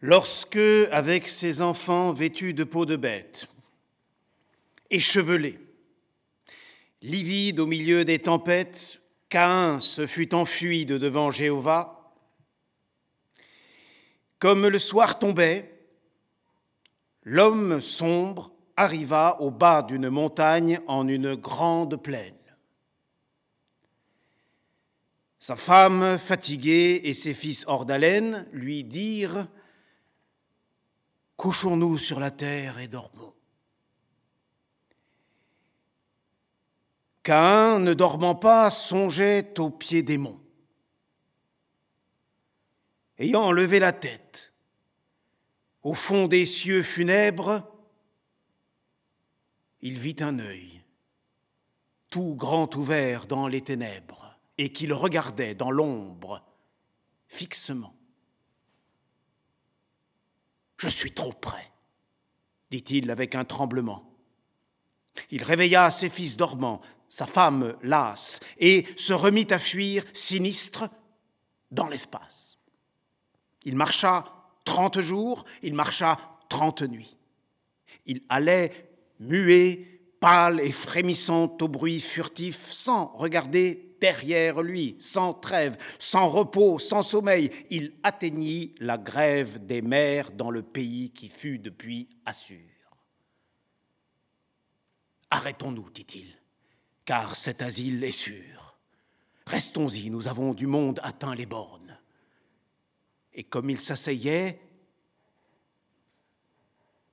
Lorsque, 0.00 0.56
avec 0.92 1.26
ses 1.26 1.60
enfants 1.60 2.12
vêtus 2.12 2.54
de 2.54 2.62
peau 2.62 2.86
de 2.86 2.94
bête, 2.94 3.48
échevelés, 4.90 5.58
livide 7.02 7.58
au 7.58 7.66
milieu 7.66 8.04
des 8.04 8.20
tempêtes, 8.20 9.00
Caïn 9.28 9.80
se 9.80 10.06
fut 10.06 10.34
enfui 10.34 10.86
de 10.86 10.98
devant 10.98 11.30
Jéhovah, 11.30 12.14
comme 14.38 14.68
le 14.68 14.78
soir 14.78 15.18
tombait, 15.18 15.74
l'homme 17.24 17.80
sombre 17.80 18.52
arriva 18.76 19.40
au 19.40 19.50
bas 19.50 19.82
d'une 19.82 20.08
montagne 20.08 20.80
en 20.86 21.08
une 21.08 21.34
grande 21.34 22.00
plaine. 22.00 22.34
Sa 25.40 25.56
femme, 25.56 26.18
fatiguée, 26.18 27.00
et 27.04 27.14
ses 27.14 27.34
fils 27.34 27.64
hors 27.66 27.84
d'haleine 27.84 28.46
lui 28.52 28.84
dirent 28.84 29.48
Couchons-nous 31.38 31.98
sur 31.98 32.18
la 32.18 32.32
terre 32.32 32.80
et 32.80 32.88
dormons. 32.88 33.32
Caïn, 37.22 37.78
ne 37.78 37.94
dormant 37.94 38.34
pas, 38.34 38.70
songeait 38.70 39.60
au 39.60 39.70
pied 39.70 40.02
des 40.02 40.18
monts. 40.18 40.40
Ayant 43.18 43.52
levé 43.52 43.78
la 43.78 43.92
tête, 43.92 44.52
au 45.84 45.94
fond 45.94 46.26
des 46.26 46.44
cieux 46.44 46.82
funèbres, 46.82 47.62
il 49.80 49.96
vit 49.96 50.16
un 50.18 50.40
œil, 50.40 50.82
tout 52.10 52.34
grand 52.34 52.74
ouvert 52.74 53.26
dans 53.26 53.46
les 53.46 53.62
ténèbres, 53.62 54.36
et 54.58 54.72
qui 54.72 54.88
le 54.88 54.96
regardait 54.96 55.54
dans 55.54 55.70
l'ombre, 55.70 56.42
fixement. 57.28 57.97
Je 60.78 60.88
suis 60.88 61.12
trop 61.12 61.32
près, 61.32 61.70
dit-il 62.70 63.10
avec 63.10 63.34
un 63.34 63.44
tremblement. 63.44 64.08
Il 65.30 65.42
réveilla 65.42 65.90
ses 65.90 66.08
fils 66.08 66.36
dormants, 66.36 66.80
sa 67.08 67.26
femme 67.26 67.76
lasse, 67.82 68.40
et 68.58 68.86
se 68.96 69.12
remit 69.12 69.48
à 69.50 69.58
fuir 69.58 70.04
sinistre 70.12 70.88
dans 71.70 71.88
l'espace. 71.88 72.58
Il 73.64 73.76
marcha 73.76 74.24
trente 74.64 75.00
jours, 75.00 75.44
il 75.62 75.74
marcha 75.74 76.16
trente 76.48 76.82
nuits. 76.82 77.16
Il 78.06 78.22
allait 78.28 78.90
muet, 79.18 79.97
pâle 80.20 80.60
et 80.60 80.72
frémissant 80.72 81.56
au 81.60 81.68
bruit 81.68 82.00
furtif, 82.00 82.70
sans 82.70 83.06
regarder 83.14 83.96
derrière 84.00 84.62
lui, 84.62 84.96
sans 84.98 85.34
trêve, 85.34 85.76
sans 85.98 86.28
repos, 86.28 86.78
sans 86.78 87.02
sommeil, 87.02 87.50
il 87.70 87.94
atteignit 88.02 88.74
la 88.80 88.98
grève 88.98 89.64
des 89.66 89.82
mers 89.82 90.30
dans 90.30 90.50
le 90.50 90.62
pays 90.62 91.10
qui 91.10 91.28
fut 91.28 91.58
depuis 91.58 92.08
Assur. 92.24 92.58
Arrêtons-nous, 95.30 95.90
dit-il, 95.90 96.26
car 97.04 97.36
cet 97.36 97.62
asile 97.62 98.02
est 98.04 98.10
sûr. 98.10 98.78
Restons-y, 99.46 100.10
nous 100.10 100.28
avons 100.28 100.54
du 100.54 100.66
monde 100.66 101.00
atteint 101.02 101.34
les 101.34 101.46
bornes. 101.46 101.98
Et 103.32 103.44
comme 103.44 103.70
il 103.70 103.80
s'asseyait, 103.80 104.60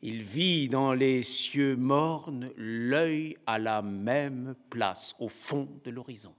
il 0.00 0.22
vit 0.22 0.68
dans 0.68 0.92
les 0.92 1.22
cieux 1.22 1.76
mornes 1.76 2.50
l'œil 2.56 3.36
à 3.46 3.58
la 3.58 3.82
même 3.82 4.54
place, 4.70 5.14
au 5.18 5.28
fond 5.28 5.68
de 5.84 5.90
l'horizon. 5.90 6.34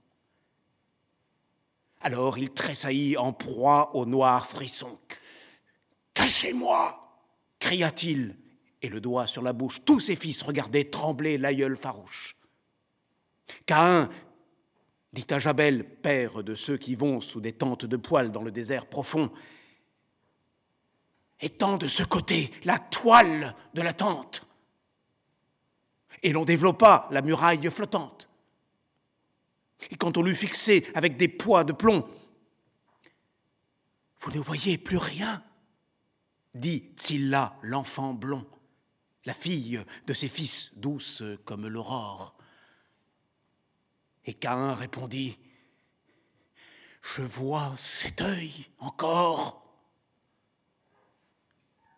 Alors 2.00 2.38
il 2.38 2.50
tressaillit 2.50 3.16
en 3.16 3.32
proie 3.32 3.94
au 3.94 4.06
noir 4.06 4.46
frisson. 4.46 4.98
Cachez-moi 6.14 6.96
cria-t-il, 7.58 8.36
et 8.82 8.88
le 8.88 9.00
doigt 9.00 9.26
sur 9.26 9.42
la 9.42 9.52
bouche. 9.52 9.84
Tous 9.84 10.00
ses 10.00 10.16
fils 10.16 10.42
regardaient 10.42 10.84
trembler 10.84 11.38
l'aïeul 11.38 11.76
farouche. 11.76 12.36
Caïn 13.66 14.08
dit 15.12 15.26
à 15.30 15.38
Jabel, 15.38 15.84
père 15.84 16.42
de 16.42 16.54
ceux 16.54 16.76
qui 16.76 16.94
vont 16.94 17.20
sous 17.20 17.40
des 17.40 17.52
tentes 17.52 17.84
de 17.84 17.96
poils 17.96 18.30
dans 18.30 18.42
le 18.42 18.52
désert 18.52 18.86
profond, 18.86 19.30
étend 21.40 21.76
de 21.76 21.88
ce 21.88 22.02
côté 22.02 22.50
la 22.64 22.78
toile 22.78 23.54
de 23.74 23.82
la 23.82 23.92
tente. 23.92 24.46
Et 26.22 26.32
l'on 26.32 26.44
développa 26.44 27.08
la 27.10 27.22
muraille 27.22 27.70
flottante. 27.70 28.28
Et 29.90 29.96
quand 29.96 30.18
on 30.18 30.22
l'eut 30.22 30.34
fixé 30.34 30.86
avec 30.94 31.16
des 31.16 31.28
poids 31.28 31.64
de 31.64 31.72
plomb, 31.72 32.06
vous 34.20 34.30
ne 34.32 34.38
voyez 34.38 34.76
plus 34.76 34.98
rien, 34.98 35.42
dit 36.54 36.92
Tsilla, 36.96 37.56
l'enfant 37.62 38.12
blond, 38.12 38.46
la 39.24 39.32
fille 39.32 39.82
de 40.06 40.12
ses 40.12 40.28
fils 40.28 40.72
douce 40.76 41.22
comme 41.46 41.66
l'aurore. 41.66 42.36
Et 44.26 44.34
Caïn 44.34 44.74
répondit, 44.74 45.38
Je 47.02 47.22
vois 47.22 47.74
cet 47.78 48.20
œil 48.20 48.66
encore. 48.78 49.69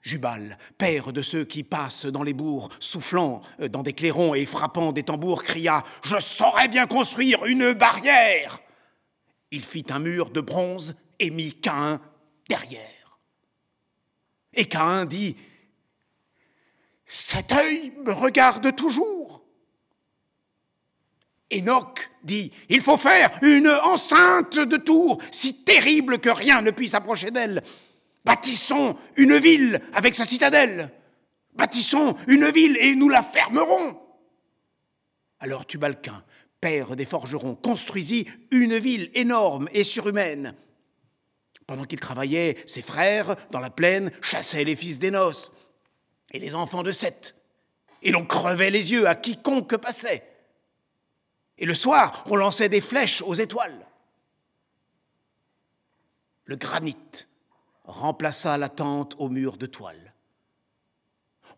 Jubal, 0.03 0.59
père 0.79 1.13
de 1.13 1.23
ceux 1.23 1.45
qui 1.45 1.63
passent 1.63 2.07
dans 2.07 2.25
les 2.25 2.33
bourgs, 2.33 2.71
soufflant 2.81 3.41
dans 3.71 3.85
des 3.85 3.93
clairons 3.93 4.35
et 4.35 4.45
frappant 4.47 4.93
des 4.93 5.05
tambours, 5.05 5.45
cria 5.45 5.85
Je 6.03 6.19
saurais 6.19 6.69
bien 6.69 6.87
construire 6.87 7.45
une 7.45 7.73
barrière 7.73 8.61
Il 9.53 9.65
fit 9.65 9.87
un 9.91 10.01
mur 10.01 10.31
de 10.31 10.41
bronze 10.41 10.97
et 11.21 11.31
mit 11.31 11.55
Caïn 11.55 12.01
derrière. 12.49 13.19
Et 14.55 14.65
Caïn 14.65 15.07
dit 15.07 15.37
Cet 17.07 17.53
œil 17.53 17.93
me 18.05 18.13
regarde 18.13 18.75
toujours. 18.75 19.45
Enoch 21.53 22.11
dit 22.25 22.51
Il 22.69 22.81
faut 22.81 22.97
faire 22.97 23.31
une 23.43 23.69
enceinte 23.69 24.59
de 24.59 24.77
tours 24.77 25.23
si 25.31 25.63
terrible 25.63 26.19
que 26.19 26.31
rien 26.31 26.61
ne 26.61 26.73
puisse 26.73 26.95
approcher 26.95 27.31
d'elle. 27.31 27.63
Bâtissons 28.25 28.97
une 29.17 29.37
ville 29.37 29.81
avec 29.93 30.15
sa 30.15 30.25
citadelle. 30.25 30.91
Bâtissons 31.55 32.17
une 32.29 32.49
ville 32.51 32.77
et 32.79 32.95
nous 32.95 33.09
la 33.09 33.23
fermerons. 33.23 33.99
Alors 35.41 35.67
Tubalquin, 35.67 36.23
père 36.61 36.95
des 36.95 37.05
forgerons, 37.05 37.57
construisit 37.57 38.29
une 38.51 38.79
ville 38.79 39.11
énorme 39.15 39.69
et 39.73 39.85
surhumaine. 39.85 40.55
Pendant 41.67 41.85
qu'il 41.85 42.01
travaillait, 42.01 42.57
ses 42.67 42.83
frères, 42.83 43.37
dans 43.51 43.61
la 43.61 43.71
plaine, 43.71 44.13
chassaient 44.21 44.65
les 44.65 44.77
fils 44.77 44.99
d'Énos 44.99 45.51
et 46.31 46.39
les 46.39 46.55
enfants 46.55 46.83
de 46.83 46.93
Seth. 46.93 47.35
Et 48.03 48.11
l'on 48.11 48.25
crevait 48.25 48.71
les 48.71 48.93
yeux 48.93 49.09
à 49.09 49.15
quiconque 49.15 49.77
passait. 49.77 50.27
Et 51.59 51.67
le 51.67 51.75
soir, 51.75 52.25
on 52.29 52.37
lançait 52.37 52.69
des 52.69 52.81
flèches 52.81 53.23
aux 53.23 53.35
étoiles. 53.35 53.87
Le 56.45 56.57
granit 56.57 56.97
remplaça 57.85 58.57
la 58.59 58.69
tente 58.69 59.15
au 59.19 59.29
mur 59.29 59.57
de 59.57 59.67
toile. 59.67 60.15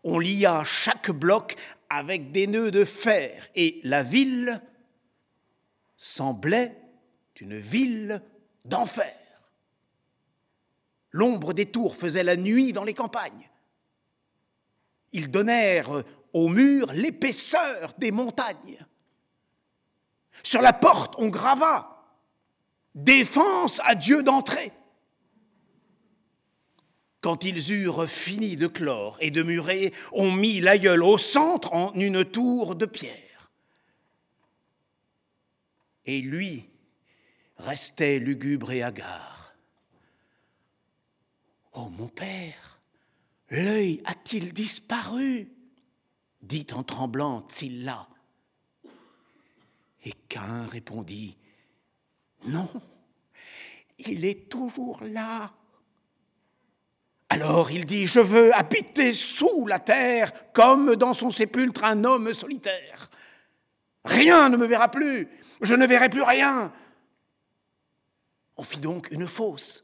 On 0.03 0.19
lia 0.19 0.63
chaque 0.63 1.11
bloc 1.11 1.55
avec 1.89 2.31
des 2.31 2.47
nœuds 2.47 2.71
de 2.71 2.85
fer 2.85 3.47
et 3.55 3.79
la 3.83 4.03
ville 4.03 4.61
semblait 5.97 6.77
une 7.39 7.57
ville 7.57 8.21
d'enfer. 8.63 9.15
L'ombre 11.11 11.53
des 11.53 11.67
tours 11.67 11.95
faisait 11.95 12.23
la 12.23 12.35
nuit 12.35 12.73
dans 12.73 12.83
les 12.83 12.93
campagnes. 12.93 13.49
Ils 15.13 15.31
donnèrent 15.31 16.03
au 16.33 16.49
mur 16.49 16.91
l'épaisseur 16.91 17.93
des 17.97 18.11
montagnes. 18.11 18.85
Sur 20.43 20.61
la 20.61 20.73
porte, 20.73 21.15
on 21.17 21.29
grava 21.29 21.91
Défense 22.93 23.81
à 23.83 23.93
Dieu 23.93 24.23
d'entrer. 24.23 24.71
Quand 27.25 27.43
ils 27.43 27.73
eurent 27.73 28.07
fini 28.07 28.55
de 28.55 28.67
clore 28.67 29.17
et 29.19 29.31
de 29.31 29.41
murer, 29.41 29.93
on 30.11 30.31
mit 30.31 30.61
l'aïeul 30.61 31.01
au 31.01 31.17
centre 31.17 31.73
en 31.73 31.91
une 31.95 32.23
tour 32.23 32.75
de 32.75 32.85
pierre. 32.85 33.49
Et 36.05 36.21
lui 36.21 36.69
restait 37.57 38.19
lugubre 38.19 38.71
et 38.73 38.83
hagard. 38.83 39.55
Oh 41.73 41.89
mon 41.89 42.09
père, 42.09 42.79
l'œil 43.49 44.03
a-t-il 44.05 44.53
disparu? 44.53 45.51
dit 46.43 46.67
en 46.73 46.83
tremblant 46.83 47.41
Tsilla. 47.49 48.07
Et 50.03 50.13
Cain 50.29 50.67
répondit 50.67 51.37
Non, 52.45 52.69
il 53.97 54.25
est 54.25 54.47
toujours 54.47 55.03
là 55.03 55.51
alors 57.35 57.69
il 57.69 57.85
dit, 57.85 58.07
je 58.07 58.21
veux 58.21 58.55
habiter 58.55 59.11
sous 59.11 59.67
la 59.67 59.79
terre 59.79 60.31
comme 60.53 60.95
dans 60.95 61.11
son 61.11 61.29
sépulcre 61.29 61.83
un 61.83 62.05
homme 62.05 62.33
solitaire. 62.33 63.09
Rien 64.05 64.47
ne 64.47 64.55
me 64.55 64.65
verra 64.65 64.89
plus, 64.89 65.27
je 65.59 65.73
ne 65.73 65.85
verrai 65.85 66.07
plus 66.07 66.21
rien. 66.21 66.71
On 68.55 68.63
fit 68.63 68.79
donc 68.79 69.11
une 69.11 69.27
fosse. 69.27 69.83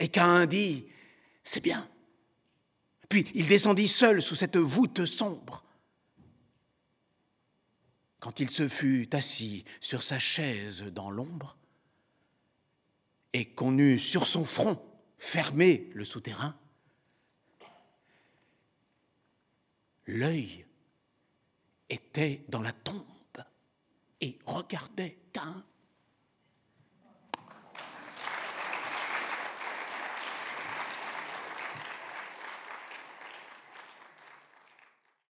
Et 0.00 0.08
Caïn 0.08 0.46
dit, 0.46 0.86
c'est 1.42 1.62
bien. 1.62 1.86
Puis 3.10 3.26
il 3.34 3.46
descendit 3.46 3.86
seul 3.86 4.22
sous 4.22 4.34
cette 4.34 4.56
voûte 4.56 5.04
sombre. 5.04 5.64
Quand 8.20 8.40
il 8.40 8.48
se 8.48 8.68
fut 8.68 9.06
assis 9.12 9.66
sur 9.80 10.02
sa 10.02 10.18
chaise 10.18 10.82
dans 10.84 11.10
l'ombre, 11.10 11.58
et 13.34 13.44
qu'on 13.44 13.76
eut 13.76 13.98
sur 13.98 14.26
son 14.26 14.46
front 14.46 14.80
fermer 15.18 15.90
le 15.94 16.04
souterrain. 16.04 16.56
L'œil 20.06 20.66
était 21.88 22.44
dans 22.48 22.60
la 22.60 22.72
tombe 22.72 23.04
et 24.20 24.38
regardait 24.46 25.18
Caïn. 25.32 25.64